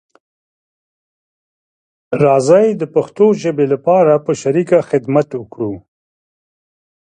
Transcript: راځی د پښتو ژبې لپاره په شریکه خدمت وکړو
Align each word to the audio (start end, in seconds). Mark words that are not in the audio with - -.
راځی 2.23 2.67
د 2.81 2.83
پښتو 2.95 3.25
ژبې 3.41 3.65
لپاره 3.73 4.13
په 4.25 4.31
شریکه 4.41 4.77
خدمت 4.89 5.29
وکړو 5.35 5.73